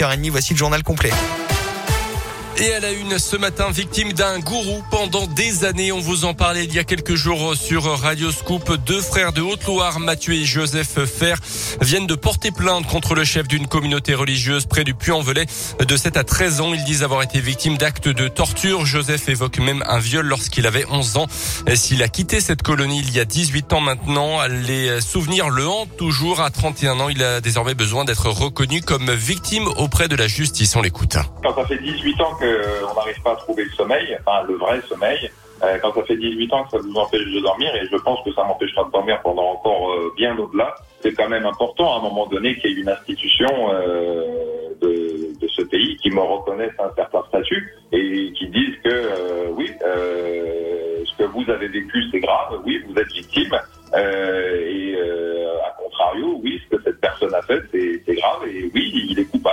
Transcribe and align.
8h30. 0.00 0.30
Voici 0.30 0.54
le 0.54 0.58
journal 0.58 0.82
complet. 0.82 1.12
Et 2.62 2.66
elle 2.66 2.84
a 2.84 2.92
une 2.92 3.18
ce 3.18 3.38
matin, 3.38 3.70
victime 3.70 4.12
d'un 4.12 4.38
gourou 4.38 4.82
pendant 4.90 5.26
des 5.26 5.64
années. 5.64 5.92
On 5.92 6.00
vous 6.00 6.26
en 6.26 6.34
parlait 6.34 6.64
il 6.64 6.74
y 6.74 6.78
a 6.78 6.84
quelques 6.84 7.14
jours 7.14 7.56
sur 7.56 7.84
Radio 7.84 8.30
Scoop. 8.30 8.76
Deux 8.84 9.00
frères 9.00 9.32
de 9.32 9.40
Haute-Loire, 9.40 9.98
Mathieu 9.98 10.34
et 10.34 10.44
Joseph 10.44 11.02
Fer, 11.06 11.38
viennent 11.80 12.06
de 12.06 12.14
porter 12.14 12.50
plainte 12.50 12.86
contre 12.86 13.14
le 13.14 13.24
chef 13.24 13.48
d'une 13.48 13.66
communauté 13.66 14.14
religieuse 14.14 14.66
près 14.66 14.84
du 14.84 14.92
Puy-en-Velay. 14.92 15.46
De 15.86 15.96
7 15.96 16.18
à 16.18 16.24
13 16.24 16.60
ans, 16.60 16.74
ils 16.74 16.84
disent 16.84 17.02
avoir 17.02 17.22
été 17.22 17.40
victimes 17.40 17.78
d'actes 17.78 18.08
de 18.08 18.28
torture. 18.28 18.84
Joseph 18.84 19.30
évoque 19.30 19.58
même 19.58 19.82
un 19.88 19.98
viol 19.98 20.26
lorsqu'il 20.26 20.66
avait 20.66 20.84
11 20.90 21.16
ans. 21.16 21.28
S'il 21.74 22.02
a 22.02 22.08
quitté 22.08 22.40
cette 22.40 22.60
colonie 22.60 23.00
il 23.00 23.14
y 23.14 23.20
a 23.20 23.24
18 23.24 23.72
ans 23.72 23.80
maintenant, 23.80 24.46
les 24.46 25.00
souvenirs 25.00 25.48
le 25.48 25.66
hantent 25.66 25.96
toujours. 25.96 26.42
À 26.42 26.50
31 26.50 27.00
ans, 27.00 27.08
il 27.08 27.24
a 27.24 27.40
désormais 27.40 27.74
besoin 27.74 28.04
d'être 28.04 28.28
reconnu 28.28 28.82
comme 28.82 29.10
victime 29.12 29.66
auprès 29.78 30.08
de 30.08 30.16
la 30.16 30.28
justice. 30.28 30.76
On 30.76 30.82
l'écoute. 30.82 31.14
Ça 31.14 31.64
fait 31.66 31.78
18 31.78 32.20
ans 32.20 32.34
que 32.38 32.49
on 32.90 32.94
n'arrive 32.94 33.20
pas 33.22 33.32
à 33.32 33.36
trouver 33.36 33.64
le 33.64 33.70
sommeil, 33.70 34.16
enfin 34.20 34.44
le 34.46 34.54
vrai 34.54 34.80
sommeil. 34.88 35.30
Euh, 35.62 35.78
quand 35.82 35.92
ça 35.94 36.02
fait 36.04 36.16
18 36.16 36.52
ans 36.54 36.64
que 36.64 36.70
ça 36.70 36.78
vous 36.78 36.94
empêche 36.94 37.26
de 37.26 37.40
dormir, 37.40 37.74
et 37.74 37.86
je 37.86 37.96
pense 37.96 38.24
que 38.24 38.32
ça 38.32 38.44
m'empêchera 38.44 38.84
de 38.84 38.90
dormir 38.92 39.20
pendant 39.22 39.50
encore 39.50 39.92
euh, 39.92 40.12
bien 40.16 40.36
au-delà, 40.38 40.74
c'est 41.02 41.12
quand 41.12 41.28
même 41.28 41.44
important 41.44 41.94
à 41.94 41.98
un 41.98 42.02
moment 42.02 42.26
donné 42.26 42.56
qu'il 42.58 42.70
y 42.70 42.78
ait 42.78 42.82
une 42.82 42.88
institution 42.88 43.48
euh, 43.70 44.24
de, 44.80 45.46
ce 45.48 45.62
pays 45.62 45.96
qui 45.96 46.10
me 46.10 46.20
reconnaisse 46.20 46.72
un 46.78 46.90
certain 46.94 47.22
statut 47.28 47.74
et 47.92 48.32
qui 48.32 48.46
dise 48.48 48.76
que 48.84 49.48
oui, 49.50 49.68
ce 49.80 51.16
que 51.18 51.24
vous 51.24 51.50
avez 51.50 51.68
vécu 51.68 52.02
c'est 52.10 52.20
grave, 52.20 52.60
oui, 52.64 52.82
vous 52.86 52.96
êtes 52.98 53.12
victime, 53.12 53.58
et 53.94 54.96
à 55.66 55.70
contrario, 55.82 56.40
oui, 56.42 56.60
ce 56.64 56.76
que 56.76 56.82
cette 56.84 57.00
personne 57.00 57.34
a 57.34 57.42
fait 57.42 57.60
c'est 57.72 58.14
grave, 58.14 58.46
et 58.46 58.70
oui, 58.72 59.08
il 59.10 59.18
est 59.18 59.24
coupable, 59.24 59.49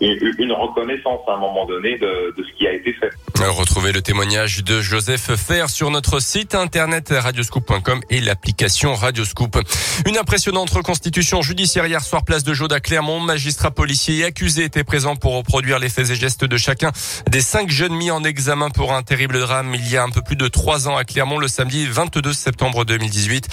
une 0.00 0.52
reconnaissance 0.52 1.20
à 1.28 1.34
un 1.34 1.38
moment 1.38 1.66
donné 1.66 1.98
de, 1.98 2.34
de, 2.36 2.42
ce 2.42 2.52
qui 2.54 2.66
a 2.66 2.72
été 2.72 2.92
fait. 2.94 3.10
Retrouvez 3.40 3.92
le 3.92 4.00
témoignage 4.00 4.62
de 4.62 4.80
Joseph 4.80 5.34
Fer 5.34 5.68
sur 5.68 5.90
notre 5.90 6.20
site 6.20 6.54
internet 6.54 7.12
radioscoop.com 7.14 8.00
et 8.08 8.20
l'application 8.20 8.94
Radioscoop. 8.94 9.58
Une 10.06 10.16
impressionnante 10.16 10.70
reconstitution 10.70 11.42
judiciaire 11.42 11.86
hier 11.86 12.02
soir 12.02 12.24
place 12.24 12.44
de 12.44 12.54
Jaude 12.54 12.72
à 12.72 12.80
Clermont. 12.80 13.20
Magistrats, 13.20 13.72
policiers 13.72 14.18
et 14.18 14.24
accusés 14.24 14.64
étaient 14.64 14.84
présents 14.84 15.16
pour 15.16 15.34
reproduire 15.34 15.78
les 15.78 15.88
faits 15.88 16.10
et 16.10 16.14
gestes 16.14 16.44
de 16.44 16.56
chacun 16.56 16.92
des 17.28 17.40
cinq 17.40 17.70
jeunes 17.70 17.94
mis 17.94 18.10
en 18.10 18.22
examen 18.22 18.70
pour 18.70 18.94
un 18.94 19.02
terrible 19.02 19.40
drame 19.40 19.74
il 19.74 19.88
y 19.90 19.96
a 19.96 20.04
un 20.04 20.10
peu 20.10 20.22
plus 20.22 20.36
de 20.36 20.48
trois 20.48 20.88
ans 20.88 20.96
à 20.96 21.04
Clermont 21.04 21.38
le 21.38 21.48
samedi 21.48 21.86
22 21.86 22.32
septembre 22.32 22.84
2018. 22.84 23.48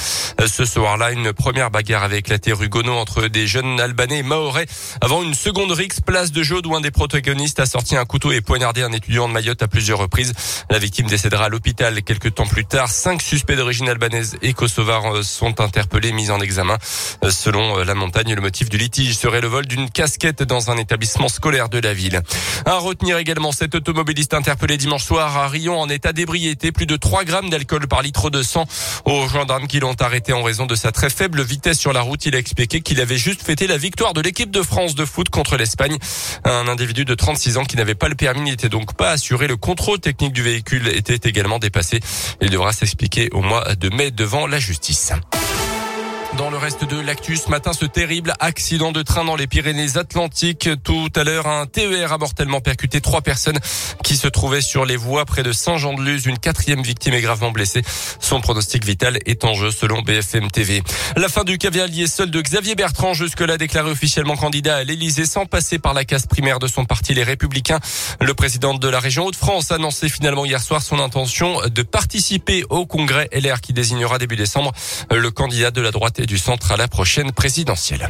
Ce 0.45 0.65
soir-là, 0.65 1.11
une 1.11 1.33
première 1.33 1.71
bagarre 1.71 2.03
avait 2.03 2.19
éclaté 2.19 2.53
rue 2.53 2.69
entre 2.87 3.27
des 3.27 3.47
jeunes 3.47 3.79
albanais 3.79 4.19
et 4.19 4.23
maorais 4.23 4.67
avant 5.01 5.23
une 5.23 5.33
seconde 5.33 5.71
rixe 5.71 6.01
place 6.01 6.31
de 6.31 6.43
Jaude 6.43 6.67
où 6.67 6.75
un 6.75 6.81
des 6.81 6.91
protagonistes 6.91 7.59
a 7.59 7.65
sorti 7.65 7.97
un 7.97 8.05
couteau 8.05 8.31
et 8.31 8.41
poignardé 8.41 8.83
un 8.83 8.91
étudiant 8.91 9.27
de 9.27 9.33
Mayotte 9.33 9.61
plusieurs 9.71 9.97
reprises. 9.97 10.33
La 10.69 10.77
victime 10.77 11.07
décédera 11.07 11.45
à 11.45 11.49
l'hôpital 11.49 12.03
quelques 12.03 12.35
temps 12.35 12.45
plus 12.45 12.65
tard. 12.65 12.89
Cinq 12.89 13.21
suspects 13.21 13.55
d'origine 13.55 13.89
albanaise 13.89 14.37
et 14.43 14.53
kosovare 14.53 15.15
euh, 15.15 15.23
sont 15.23 15.59
interpellés, 15.61 16.11
mis 16.11 16.29
en 16.29 16.39
examen. 16.39 16.77
Euh, 17.23 17.31
selon 17.31 17.79
euh, 17.79 17.83
la 17.83 17.95
montagne, 17.95 18.33
le 18.35 18.41
motif 18.41 18.69
du 18.69 18.77
litige 18.77 19.15
serait 19.15 19.41
le 19.41 19.47
vol 19.47 19.65
d'une 19.65 19.89
casquette 19.89 20.43
dans 20.43 20.69
un 20.69 20.77
établissement 20.77 21.29
scolaire 21.29 21.69
de 21.69 21.79
la 21.79 21.93
ville. 21.93 22.21
À 22.65 22.77
retenir 22.77 23.17
également 23.17 23.51
cet 23.51 23.73
automobiliste 23.73 24.33
interpellé 24.33 24.77
dimanche 24.77 25.03
soir 25.03 25.35
à 25.37 25.47
Rion 25.47 25.79
en 25.79 25.89
état 25.89 26.13
d'ébriété. 26.13 26.71
Plus 26.71 26.85
de 26.85 26.97
3 26.97 27.23
grammes 27.23 27.49
d'alcool 27.49 27.87
par 27.87 28.01
litre 28.01 28.29
de 28.29 28.43
sang. 28.43 28.65
Aux 29.05 29.27
gendarmes 29.27 29.67
qui 29.67 29.79
l'ont 29.79 29.95
arrêté 29.99 30.33
en 30.33 30.43
raison 30.43 30.65
de 30.65 30.75
sa 30.75 30.91
très 30.91 31.09
faible 31.09 31.41
vitesse 31.41 31.79
sur 31.79 31.93
la 31.93 32.01
route, 32.01 32.25
il 32.25 32.35
a 32.35 32.39
expliqué 32.39 32.81
qu'il 32.81 32.99
avait 32.99 33.17
juste 33.17 33.41
fêté 33.41 33.67
la 33.67 33.77
victoire 33.77 34.13
de 34.13 34.21
l'équipe 34.21 34.51
de 34.51 34.61
France 34.61 34.95
de 34.95 35.05
foot 35.05 35.29
contre 35.29 35.57
l'Espagne. 35.57 35.97
Un 36.43 36.67
individu 36.67 37.05
de 37.05 37.15
36 37.15 37.57
ans 37.57 37.65
qui 37.65 37.77
n'avait 37.77 37.95
pas 37.95 38.09
le 38.09 38.15
permis 38.15 38.41
n'était 38.41 38.69
donc 38.69 38.93
pas 38.95 39.11
assuré. 39.11 39.47
Le 39.47 39.57
contrôle 39.61 39.99
technique 39.99 40.33
du 40.33 40.43
véhicule 40.43 40.89
était 40.89 41.29
également 41.29 41.59
dépassé. 41.59 42.01
Il 42.41 42.49
devra 42.49 42.73
s'expliquer 42.73 43.29
au 43.31 43.41
mois 43.41 43.75
de 43.75 43.89
mai 43.89 44.11
devant 44.11 44.47
la 44.47 44.59
justice. 44.59 45.13
Dans 46.37 46.49
le 46.49 46.57
reste 46.57 46.85
de 46.85 46.97
l'actu, 46.97 47.35
ce 47.35 47.49
matin, 47.49 47.73
ce 47.73 47.83
terrible 47.85 48.33
accident 48.39 48.93
de 48.93 49.01
train 49.01 49.25
dans 49.25 49.35
les 49.35 49.47
Pyrénées-Atlantiques. 49.47 50.69
Tout 50.81 51.09
à 51.15 51.25
l'heure, 51.25 51.45
un 51.47 51.65
TER 51.65 52.13
a 52.13 52.17
mortellement 52.17 52.61
percuté 52.61 53.01
trois 53.01 53.21
personnes 53.21 53.59
qui 54.01 54.15
se 54.15 54.29
trouvaient 54.29 54.61
sur 54.61 54.85
les 54.85 54.95
voies 54.95 55.25
près 55.25 55.43
de 55.43 55.51
Saint-Jean-de-Luz. 55.51 56.25
Une 56.27 56.39
quatrième 56.39 56.83
victime 56.83 57.13
est 57.15 57.21
gravement 57.21 57.51
blessée. 57.51 57.81
Son 58.21 58.39
pronostic 58.39 58.85
vital 58.85 59.19
est 59.25 59.43
en 59.43 59.53
jeu 59.55 59.71
selon 59.71 60.01
BFM 60.01 60.49
TV. 60.49 60.81
La 61.17 61.27
fin 61.27 61.43
du 61.43 61.57
cavalier 61.57 62.07
seul 62.07 62.31
de 62.31 62.41
Xavier 62.41 62.75
Bertrand, 62.75 63.13
jusque-là 63.13 63.57
déclaré 63.57 63.91
officiellement 63.91 64.37
candidat 64.37 64.77
à 64.77 64.83
l'Élysée 64.85 65.25
sans 65.25 65.45
passer 65.45 65.79
par 65.79 65.93
la 65.93 66.05
case 66.05 66.27
primaire 66.27 66.59
de 66.59 66.67
son 66.67 66.85
parti, 66.85 67.13
les 67.13 67.23
Républicains. 67.23 67.79
Le 68.21 68.33
président 68.33 68.73
de 68.73 68.87
la 68.87 69.01
région 69.01 69.25
Hauts-de-France 69.25 69.71
a 69.71 69.75
annoncé 69.75 70.07
finalement 70.07 70.45
hier 70.45 70.61
soir 70.61 70.81
son 70.81 70.99
intention 70.99 71.59
de 71.67 71.81
participer 71.81 72.63
au 72.69 72.85
congrès 72.85 73.27
LR 73.33 73.59
qui 73.59 73.73
désignera 73.73 74.17
début 74.17 74.37
décembre 74.37 74.71
le 75.11 75.29
candidat 75.29 75.71
de 75.71 75.81
la 75.81 75.91
droite 75.91 76.20
du 76.25 76.37
centre 76.37 76.71
à 76.71 76.77
la 76.77 76.87
prochaine 76.87 77.31
présidentielle. 77.31 78.09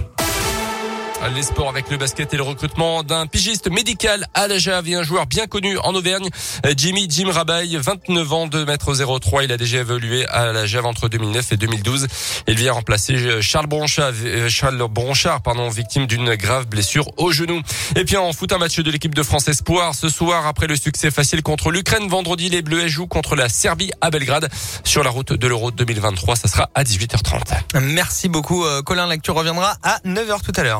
Les 1.29 1.43
sports 1.43 1.69
avec 1.69 1.89
le 1.91 1.97
basket 1.97 2.33
et 2.33 2.37
le 2.37 2.41
recrutement 2.41 3.03
d'un 3.03 3.27
pigiste 3.27 3.69
médical 3.69 4.25
à 4.33 4.47
la 4.47 4.57
Jave 4.57 4.89
et 4.89 4.95
un 4.95 5.03
joueur 5.03 5.27
bien 5.27 5.45
connu 5.45 5.77
en 5.77 5.93
Auvergne, 5.93 6.27
Jimmy 6.75 7.05
Jim 7.09 7.29
Rabaille, 7.31 7.77
29 7.77 8.33
ans, 8.33 8.47
2 8.47 8.65
m 8.67 8.77
03. 9.21 9.43
Il 9.43 9.51
a 9.51 9.57
déjà 9.57 9.77
évolué 9.77 10.25
à 10.27 10.51
la 10.51 10.65
Jave 10.65 10.87
entre 10.87 11.09
2009 11.09 11.51
et 11.51 11.57
2012. 11.57 12.07
Il 12.47 12.57
vient 12.57 12.73
remplacer 12.73 13.39
Charles 13.41 13.67
Bronchard, 13.67 14.13
Charles 14.49 14.83
Bronchard, 14.89 15.43
pardon, 15.43 15.69
victime 15.69 16.07
d'une 16.07 16.33
grave 16.35 16.65
blessure 16.67 17.07
au 17.17 17.31
genou. 17.31 17.61
Et 17.95 18.03
puis 18.03 18.17
en 18.17 18.33
foot, 18.33 18.51
un 18.51 18.57
match 18.57 18.79
de 18.79 18.89
l'équipe 18.89 19.13
de 19.13 19.23
France 19.23 19.47
Espoir 19.47 19.93
ce 19.93 20.09
soir 20.09 20.47
après 20.47 20.65
le 20.65 20.75
succès 20.75 21.11
facile 21.11 21.43
contre 21.43 21.69
l'Ukraine. 21.69 22.07
Vendredi, 22.07 22.49
les 22.49 22.63
Bleus 22.63 22.87
jouent 22.87 23.07
contre 23.07 23.35
la 23.35 23.47
Serbie 23.47 23.91
à 24.01 24.09
Belgrade 24.09 24.49
sur 24.83 25.03
la 25.03 25.11
route 25.11 25.33
de 25.33 25.47
l'Euro 25.47 25.69
2023. 25.69 26.35
Ça 26.35 26.47
sera 26.47 26.69
à 26.73 26.83
18h30. 26.83 27.79
Merci 27.79 28.27
beaucoup, 28.27 28.65
euh, 28.65 28.81
Colin. 28.81 29.05
L'actu 29.05 29.31
reviendra 29.31 29.75
à 29.83 29.99
9h 30.05 30.41
tout 30.41 30.53
à 30.55 30.63
l'heure. 30.63 30.79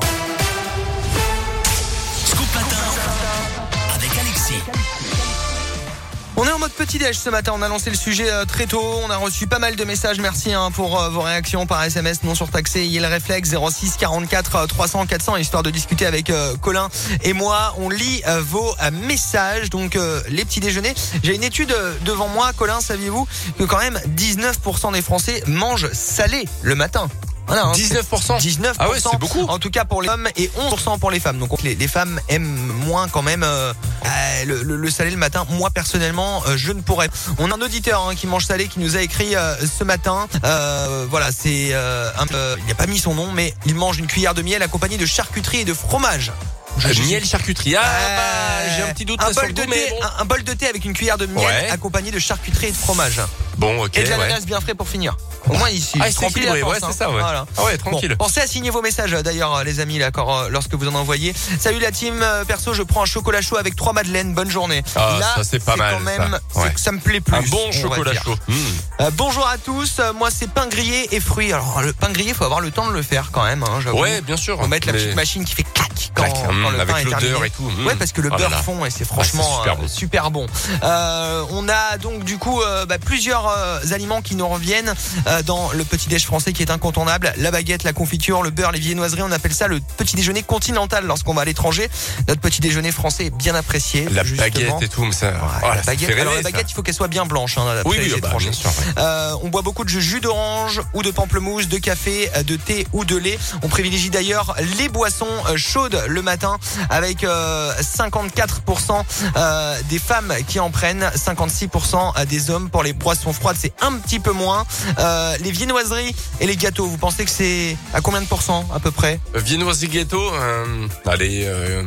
On 6.41 6.47
est 6.47 6.51
en 6.51 6.57
mode 6.57 6.71
petit 6.71 6.97
déj 6.97 7.15
ce 7.19 7.29
matin. 7.29 7.51
On 7.55 7.61
a 7.61 7.67
lancé 7.67 7.91
le 7.91 7.95
sujet 7.95 8.31
euh, 8.31 8.45
très 8.45 8.65
tôt. 8.65 8.81
On 9.03 9.11
a 9.11 9.17
reçu 9.17 9.45
pas 9.45 9.59
mal 9.59 9.75
de 9.75 9.83
messages. 9.83 10.19
Merci 10.19 10.51
hein, 10.53 10.71
pour 10.71 10.99
euh, 10.99 11.09
vos 11.09 11.21
réactions 11.21 11.67
par 11.67 11.83
SMS 11.83 12.23
non 12.23 12.33
surtaxé. 12.33 12.85
Il 12.87 13.05
réflexe 13.05 13.51
06 13.53 13.97
44 13.97 14.65
300 14.65 15.05
400 15.05 15.35
histoire 15.35 15.61
de 15.61 15.69
discuter 15.69 16.07
avec 16.07 16.31
euh, 16.31 16.55
Colin 16.57 16.89
et 17.21 17.33
moi. 17.33 17.75
On 17.77 17.89
lit 17.89 18.23
vos 18.39 18.73
messages. 18.91 19.69
Donc 19.69 19.95
les 20.29 20.43
petits 20.43 20.61
déjeuners. 20.61 20.95
J'ai 21.21 21.35
une 21.35 21.43
étude 21.43 21.75
devant 22.05 22.27
moi, 22.27 22.51
Colin. 22.53 22.81
Saviez-vous 22.81 23.27
que 23.59 23.63
quand 23.63 23.77
même 23.77 23.99
19% 24.17 24.93
des 24.93 25.01
Français 25.03 25.43
mangent 25.45 25.91
salé 25.93 26.45
le 26.63 26.73
matin? 26.73 27.07
Voilà, 27.51 27.73
19% 27.73 28.39
19% 28.39 28.73
Ah 28.79 28.89
ouais, 28.89 28.99
c'est 29.01 29.19
beaucoup. 29.19 29.41
En 29.41 29.59
tout 29.59 29.69
cas 29.69 29.83
pour 29.83 30.01
les 30.01 30.07
hommes 30.07 30.29
et 30.37 30.49
11% 30.69 30.99
pour 30.99 31.11
les 31.11 31.19
femmes. 31.19 31.37
Donc 31.37 31.61
les, 31.63 31.75
les 31.75 31.87
femmes 31.89 32.19
aiment 32.29 32.45
moins 32.85 33.09
quand 33.09 33.21
même 33.21 33.43
euh, 33.43 33.73
euh, 34.05 34.45
le, 34.45 34.63
le, 34.63 34.77
le, 34.77 34.89
salé 34.89 35.11
le 35.11 35.17
matin. 35.17 35.45
Moi 35.49 35.69
personnellement, 35.69 36.43
euh, 36.47 36.55
je 36.55 36.71
ne 36.71 36.79
pourrais. 36.81 37.09
On 37.39 37.51
a 37.51 37.55
un 37.55 37.61
auditeur 37.61 38.07
hein, 38.07 38.15
qui 38.15 38.25
mange 38.25 38.45
salé 38.45 38.67
qui 38.67 38.79
nous 38.79 38.95
a 38.95 39.01
écrit 39.01 39.35
euh, 39.35 39.55
ce 39.67 39.83
matin. 39.83 40.27
Euh, 40.45 41.05
voilà, 41.09 41.31
c'est 41.33 41.73
un, 41.73 42.25
il 42.57 42.67
n'a 42.67 42.75
pas 42.75 42.87
mis 42.87 42.99
son 42.99 43.15
nom, 43.15 43.31
mais 43.33 43.53
il 43.65 43.75
mange 43.75 43.99
une 43.99 44.07
cuillère 44.07 44.33
de 44.33 44.41
miel 44.41 44.61
accompagnée 44.63 44.97
de 44.97 45.05
charcuterie 45.05 45.59
et 45.59 45.65
de 45.65 45.73
fromage. 45.73 46.31
Je, 46.77 47.01
miel 47.03 47.23
charcuterie. 47.25 47.75
Ah, 47.75 47.81
bah, 47.81 48.75
j'ai 48.75 48.83
un 48.83 48.93
petit 48.93 49.05
doute 49.05 49.21
un 49.21 49.31
bol 49.31 49.53
de 49.53 49.63
goût, 49.63 49.71
thé, 49.71 49.89
bon. 49.91 50.05
un, 50.05 50.21
un 50.21 50.25
bol 50.25 50.43
de 50.43 50.53
thé 50.53 50.67
avec 50.67 50.83
une 50.85 50.93
cuillère 50.93 51.17
de 51.17 51.25
miel 51.27 51.45
Ouais. 51.45 51.69
accompagnée 51.69 52.11
de 52.11 52.19
charcuterie 52.19 52.67
et 52.67 52.71
de 52.71 52.77
fromage. 52.77 53.21
Bon, 53.57 53.83
ok. 53.83 53.97
et 53.97 54.03
de 54.03 54.09
ouais. 54.09 54.17
l'ananas 54.17 54.45
bien 54.45 54.59
frais 54.61 54.73
pour 54.73 54.87
finir. 54.87 55.15
Au 55.49 55.53
moins 55.53 55.69
ici. 55.69 55.99
Ah, 56.01 56.07
il 56.09 56.25
équilibré, 56.25 56.59
force, 56.61 56.71
ouais, 56.79 56.83
hein. 56.83 56.87
c'est 56.91 56.97
ça, 56.97 57.09
ouais. 57.09 57.19
Voilà. 57.19 57.45
Ah 57.57 57.63
ouais, 57.65 57.77
Bon, 57.77 57.91
tranquille. 57.91 58.15
pensez 58.17 58.39
à 58.39 58.47
signer 58.47 58.69
vos 58.69 58.81
messages 58.81 59.13
euh, 59.13 59.21
d'ailleurs 59.21 59.55
euh, 59.55 59.63
les 59.63 59.79
amis 59.79 59.99
d'accord 59.99 60.35
euh, 60.39 60.49
lorsque 60.49 60.73
vous 60.73 60.87
en 60.87 60.95
envoyez. 60.95 61.33
Salut 61.59 61.79
la 61.79 61.91
team 61.91 62.19
euh, 62.21 62.45
perso, 62.45 62.73
je 62.73 62.83
prends 62.83 63.03
un 63.03 63.05
chocolat 63.07 63.41
chaud 63.41 63.57
avec 63.57 63.75
trois 63.75 63.93
madeleines. 63.93 64.33
Bonne 64.33 64.49
journée. 64.49 64.83
Ah, 64.95 65.17
Là, 65.19 65.33
ça, 65.35 65.43
c'est 65.43 65.63
pas 65.63 65.75
mal, 65.75 65.95
Quand 65.95 65.99
même, 65.99 66.39
ça. 66.53 66.61
Ouais. 66.61 66.91
me 66.93 66.99
plaît 66.99 67.21
plus. 67.21 67.35
Un 67.35 67.41
bon 67.41 67.59
on 67.61 67.71
va 67.71 67.71
chocolat 67.71 68.13
chaud. 68.13 68.35
Mmh. 68.47 68.53
Euh, 69.01 69.11
bonjour 69.13 69.47
à 69.47 69.57
tous. 69.57 69.97
Euh, 69.99 70.13
moi 70.13 70.29
c'est 70.31 70.49
pain 70.49 70.67
grillé 70.67 71.13
et 71.13 71.19
fruits. 71.19 71.51
Alors 71.51 71.81
le 71.81 71.93
pain 71.93 72.09
grillé, 72.11 72.33
faut 72.33 72.45
avoir 72.45 72.61
le 72.61 72.71
temps 72.71 72.87
de 72.87 72.93
le 72.93 73.01
faire 73.03 73.29
quand 73.31 73.43
même. 73.43 73.63
Hein. 73.63 73.91
Ouais, 73.93 74.21
bien 74.21 74.37
sûr. 74.37 74.59
Faut 74.59 74.67
mettre 74.67 74.87
la 74.87 74.93
petite 74.93 75.15
machine 75.15 75.43
qui 75.43 75.53
fait 75.55 75.63
clac 75.73 75.89
quand, 76.15 76.23
Clac, 76.23 76.35
quand 76.63 76.69
le 76.71 76.79
avec 76.79 76.93
pain 76.95 77.01
est 77.01 77.03
l'odeur 77.05 77.19
terminé. 77.19 77.45
et 77.47 77.49
tout. 77.49 77.63
Mmh. 77.63 77.85
Ouais, 77.87 77.95
parce 77.95 78.11
que 78.11 78.21
le 78.21 78.29
Oh 78.29 78.31
là 78.31 78.37
beurre 78.37 78.49
là. 78.51 78.57
fond 78.63 78.85
et 78.85 78.89
c'est 78.89 79.05
franchement 79.05 79.57
super 79.59 79.73
euh, 79.73 79.75
bon. 79.81 79.87
super 79.87 80.31
bon. 80.31 80.45
Euh, 80.83 81.43
on 81.51 81.67
a 81.69 81.97
donc 81.97 82.23
du 82.23 82.37
coup 82.37 82.61
euh, 82.61 82.85
bah, 82.85 82.97
plusieurs 82.97 83.47
euh, 83.47 83.79
aliments 83.91 84.21
qui 84.21 84.35
nous 84.35 84.47
reviennent 84.47 84.93
euh, 85.27 85.41
dans 85.43 85.71
le 85.73 85.83
petit 85.83 86.07
déj 86.09 86.25
français 86.25 86.53
qui 86.53 86.61
est 86.63 86.71
incontournable. 86.71 87.33
La 87.37 87.51
baguette, 87.51 87.83
la 87.83 87.93
confiture, 87.93 88.41
le 88.43 88.49
beurre, 88.49 88.71
les 88.71 88.79
viennoiseries. 88.79 89.21
On 89.23 89.31
appelle 89.31 89.53
ça 89.53 89.67
le 89.67 89.79
petit 89.97 90.15
déjeuner 90.15 90.43
continental 90.43 91.05
lorsqu'on 91.05 91.33
va 91.33 91.41
à 91.41 91.45
l'étranger. 91.45 91.89
Notre 92.27 92.41
petit 92.41 92.61
déjeuner 92.61 92.91
français 92.91 93.25
est 93.25 93.35
bien 93.35 93.55
apprécié. 93.55 94.07
La 94.11 94.23
justement. 94.23 94.49
baguette 94.49 94.81
et 94.81 94.87
tout, 94.89 95.03
mais 95.05 95.11
ça. 95.11 95.27
Ouais, 95.31 95.35
oh 95.63 95.67
la 95.75 95.81
baguette, 95.81 96.09
alors 96.19 96.33
la 96.33 96.41
ça. 96.41 96.49
baguette, 96.51 96.69
il 96.69 96.73
faut 96.73 96.81
qu'elle 96.83 96.93
soit 96.95 97.07
bien 97.07 97.25
blanche. 97.25 97.57
Hein, 97.57 97.65
Oui, 97.85 97.97
oui, 97.99 98.09
les 98.13 98.21
bah, 98.21 98.33
bien 98.37 98.51
sûr. 98.51 98.69
ouais. 98.69 98.93
Euh, 98.97 99.33
on 99.43 99.49
boit 99.49 99.61
beaucoup 99.61 99.83
de 99.83 99.89
jus 99.89 100.19
d'orange 100.21 100.81
ou 100.93 101.01
de 101.03 101.11
pamplemousse, 101.11 101.67
de 101.67 101.77
café, 101.77 102.29
de 102.45 102.55
thé 102.55 102.87
ou 102.93 103.05
de 103.05 103.15
lait. 103.17 103.37
On 103.63 103.67
privilégie 103.69 104.09
d'ailleurs 104.09 104.55
les 104.79 104.89
boissons 104.89 105.27
chaudes 105.55 106.01
le 106.07 106.21
matin 106.21 106.50
avec 106.89 107.23
euh, 107.23 107.73
54% 107.81 109.03
euh, 109.35 109.77
des 109.89 109.99
femmes 109.99 110.33
qui 110.47 110.59
en 110.59 110.69
prennent, 110.69 111.09
56% 111.15 112.25
des 112.25 112.49
hommes. 112.49 112.69
Pour 112.69 112.83
les 112.83 112.93
boissons 112.93 113.33
froides, 113.33 113.57
c'est 113.59 113.73
un 113.81 113.93
petit 113.93 114.19
peu 114.19 114.31
moins. 114.31 114.65
Euh, 114.99 115.35
les 115.39 115.51
viennoiseries 115.51 116.15
et 116.39 116.47
les 116.47 116.55
gâteaux, 116.55 116.85
vous 116.85 116.97
pensez 116.97 117.25
que 117.25 117.31
c'est 117.31 117.77
à 117.93 118.01
combien 118.01 118.21
de 118.21 118.27
pourcents 118.27 118.65
à 118.73 118.79
peu 118.79 118.91
près? 118.91 119.19
Euh, 119.35 119.39
Viennoiserie 119.39 119.87
ghetto, 119.87 120.21
euh, 120.33 120.87
allez, 121.05 121.45
euh, 121.45 121.83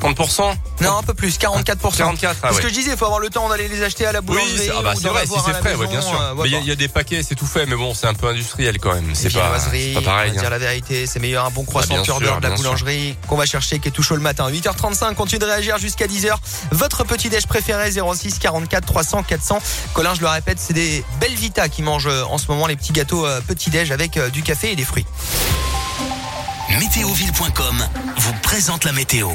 30%? 0.00 0.54
Non, 0.80 0.98
un 0.98 1.02
peu 1.02 1.14
plus, 1.14 1.38
44%. 1.38 1.96
44, 1.96 2.36
ah 2.42 2.48
C'est 2.48 2.48
ce 2.50 2.56
ouais. 2.56 2.62
que 2.62 2.68
je 2.68 2.74
disais, 2.74 2.90
il 2.92 2.96
faut 2.96 3.04
avoir 3.06 3.20
le 3.20 3.30
temps 3.30 3.48
d'aller 3.48 3.68
les 3.68 3.82
acheter 3.82 4.04
à 4.06 4.12
la 4.12 4.20
Oui, 4.20 4.26
boulangerie. 4.26 4.58
c'est- 4.58 4.70
ah 4.76 4.82
bah 4.82 4.92
c'est 5.00 5.08
vrai, 5.08 5.24
si 5.26 5.32
c'est 5.44 5.54
frais, 5.54 5.74
ouais, 5.74 5.86
bien 5.86 6.00
sûr. 6.02 6.10
euh, 6.20 6.24
il 6.24 6.26
y, 6.26 6.30
a- 6.30 6.34
voilà. 6.34 6.58
il 6.58 6.66
y 6.66 6.70
a 6.70 6.76
des 6.76 6.88
paquets, 6.88 7.22
c'est 7.22 7.34
tout 7.34 7.46
fait, 7.46 7.64
mais 7.66 7.74
bon, 7.76 7.94
c'est 7.94 8.06
un 8.06 8.14
peu 8.14 8.28
industriel 8.28 8.78
quand 8.78 8.92
même. 8.94 9.10
C'est 9.14 9.32
pas, 9.32 9.40
viennoiseries, 9.40 9.94
c'est 9.94 10.00
pas 10.00 10.10
pareil. 10.10 10.30
on 10.30 10.34
va 10.34 10.38
hein. 10.38 10.42
dire 10.42 10.50
la 10.50 10.58
vérité, 10.58 11.06
c'est 11.06 11.20
meilleur 11.20 11.46
un 11.46 11.50
bon 11.50 11.64
croissant 11.64 11.94
pur 11.94 12.04
sûr, 12.04 12.20
beurre 12.20 12.40
de 12.40 12.48
la 12.48 12.54
boulangerie 12.56 13.16
qu'on 13.28 13.36
va 13.36 13.46
chercher 13.46 13.78
qui 13.78 13.88
est 13.88 13.92
tout 13.92 14.02
chaud 14.02 14.16
le 14.16 14.20
matin. 14.22 14.48
8h35, 14.50 15.14
continue 15.14 15.38
de 15.38 15.44
réagir 15.46 15.78
jusqu'à 15.78 16.06
10h. 16.06 16.34
Votre 16.72 17.04
petit 17.04 17.28
déj 17.30 17.46
préféré 17.46 17.90
06 17.92 18.38
44 18.38 18.84
300 18.86 19.22
400. 19.22 19.58
Colin, 19.94 20.14
je 20.14 20.20
le 20.20 20.28
répète, 20.28 20.58
c'est 20.60 20.74
des 20.74 21.04
belles 21.20 21.34
Vita 21.34 21.68
qui 21.68 21.82
mangent 21.82 22.06
euh, 22.08 22.24
en 22.24 22.38
ce 22.38 22.46
moment 22.48 22.66
les 22.66 22.76
petits 22.76 22.92
gâteaux 22.92 23.26
euh, 23.26 23.40
petit 23.40 23.70
déj 23.70 23.90
avec 23.90 24.16
euh, 24.16 24.28
du 24.30 24.42
café 24.42 24.72
et 24.72 24.76
des 24.76 24.84
fruits. 24.84 25.06
Météoville.com 26.78 27.86
vous 28.16 28.32
présente 28.42 28.84
la 28.84 28.92
météo. 28.92 29.28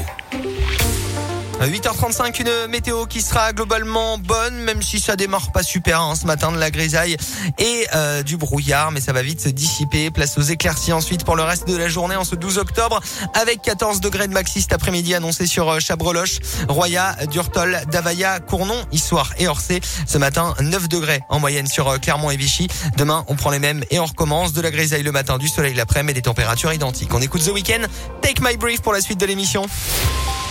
Euh, 1.60 1.66
8h35, 1.66 2.40
une 2.40 2.70
météo 2.70 3.06
qui 3.06 3.20
sera 3.20 3.52
globalement 3.52 4.18
bonne, 4.18 4.56
même 4.60 4.82
si 4.82 4.98
ça 4.98 5.16
démarre 5.16 5.52
pas 5.52 5.62
super 5.62 6.00
hein, 6.00 6.14
ce 6.14 6.26
matin 6.26 6.52
de 6.52 6.58
la 6.58 6.70
grisaille 6.70 7.16
et 7.58 7.86
euh, 7.94 8.22
du 8.22 8.36
brouillard, 8.36 8.92
mais 8.92 9.00
ça 9.00 9.12
va 9.12 9.22
vite 9.22 9.40
se 9.40 9.48
dissiper. 9.48 10.10
Place 10.10 10.38
aux 10.38 10.42
éclaircies 10.42 10.92
ensuite 10.92 11.24
pour 11.24 11.36
le 11.36 11.42
reste 11.42 11.68
de 11.68 11.76
la 11.76 11.88
journée 11.88 12.16
en 12.16 12.24
ce 12.24 12.34
12 12.34 12.58
octobre, 12.58 13.00
avec 13.34 13.62
14 13.62 14.00
degrés 14.00 14.26
de 14.26 14.32
maxi 14.32 14.62
cet 14.62 14.72
après-midi 14.72 15.14
annoncé 15.14 15.46
sur 15.46 15.68
euh, 15.68 15.80
Chabreloche, 15.80 16.38
Roya, 16.68 17.16
Durtol, 17.30 17.80
Davaya, 17.90 18.40
Cournon, 18.40 18.86
Issoire 18.92 19.32
et 19.38 19.48
Orsay. 19.48 19.80
Ce 20.06 20.18
matin, 20.18 20.54
9 20.60 20.88
degrés 20.88 21.20
en 21.28 21.40
moyenne 21.40 21.66
sur 21.66 21.88
euh, 21.88 21.98
Clermont 21.98 22.30
et 22.30 22.36
Vichy. 22.36 22.68
Demain, 22.96 23.24
on 23.28 23.36
prend 23.36 23.50
les 23.50 23.58
mêmes 23.58 23.84
et 23.90 23.98
on 23.98 24.06
recommence 24.06 24.52
de 24.52 24.60
la 24.60 24.70
grisaille 24.70 25.02
le 25.02 25.12
matin, 25.12 25.38
du 25.38 25.48
soleil 25.48 25.74
l'après-midi 25.74 26.10
et 26.10 26.14
des 26.14 26.22
températures 26.22 26.72
identiques. 26.72 27.12
On 27.12 27.20
écoute 27.20 27.44
The 27.44 27.52
Weeknd, 27.52 27.86
Take 28.22 28.40
My 28.42 28.56
Brief 28.56 28.80
pour 28.80 28.92
la 28.92 29.00
suite 29.00 29.20
de 29.20 29.26
l'émission. 29.26 29.66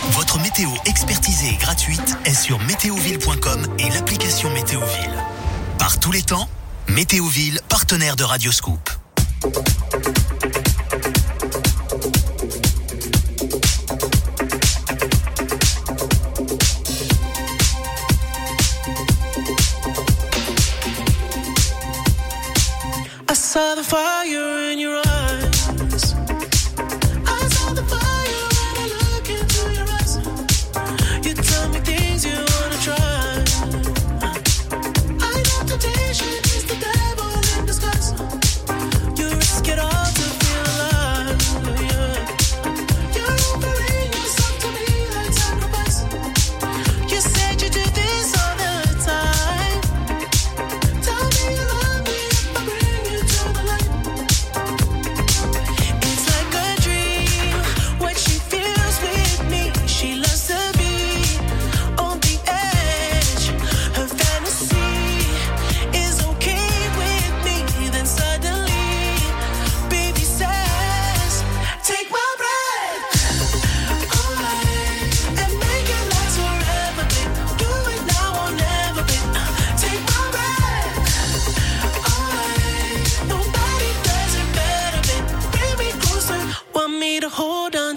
Votre 0.08 0.38
météo 0.40 0.70
expertisée 0.86 1.48
et 1.48 1.56
gratuite 1.56 2.16
est 2.24 2.34
sur 2.34 2.58
météoville.com 2.60 3.66
et 3.78 3.88
l'application 3.90 4.50
Météoville. 4.50 5.24
Par 5.78 6.00
tous 6.00 6.12
les 6.12 6.22
temps, 6.22 6.48
Météoville, 6.88 7.60
partenaire 7.68 8.16
de 8.16 8.24
Radioscoop. 8.24 8.90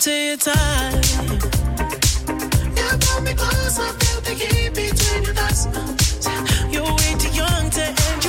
to 0.04 0.12
your 0.12 0.36
time. 0.36 1.02
You 2.76 2.98
pull 3.00 3.22
me 3.22 3.34
closer, 3.36 3.88
feel 4.00 4.20
the 4.20 4.34
heat 4.36 4.74
between 4.76 5.24
your 5.24 5.34
thighs. 5.34 5.68
You're 6.70 6.84
way 6.84 7.16
too 7.18 7.30
young 7.30 7.70
to 7.70 7.84
end. 7.84 8.23